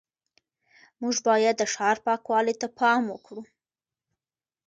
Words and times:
موږ 1.01 1.15
باید 1.27 1.55
د 1.59 1.63
ښار 1.73 1.97
پاکوالي 2.05 2.53
ته 2.61 2.67
پام 2.79 3.01
وکړو 3.09 3.41